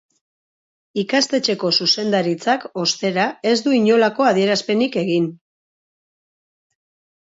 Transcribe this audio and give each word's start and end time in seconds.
Ikastetxeko 1.01 1.71
zuzendaritzak, 1.81 2.67
ostera, 2.87 3.29
ez 3.53 3.55
du 3.69 3.77
inolako 3.83 4.29
adierazpenik 4.33 5.01
egin. 5.07 5.33